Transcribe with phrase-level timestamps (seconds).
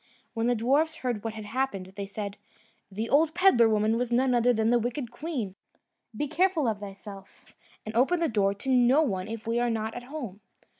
[0.33, 2.37] When the dwarfs heard what had happened, they said,
[2.91, 5.53] "The old pedlar woman was none other than the wicked queen.
[6.17, 9.93] Be careful of thyself, and open the door to no one if we are not
[9.93, 10.41] at home."